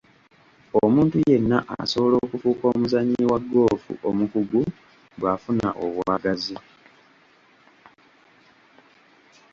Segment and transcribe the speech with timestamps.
[0.83, 4.61] Omuntu yenna asobola okufuuka omuzannyi wa ggoofu omukugu
[5.19, 6.57] bw'afuna obwagazi.